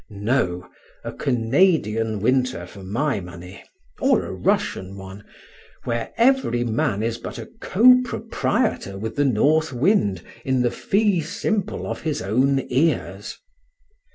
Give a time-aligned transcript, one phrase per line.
[0.09, 0.67] No,
[1.03, 3.63] a Canadian winter for my money,
[3.99, 5.23] or a Russian one,
[5.83, 11.21] where every man is but a co proprietor with the north wind in the fee
[11.21, 13.37] simple of his own ears.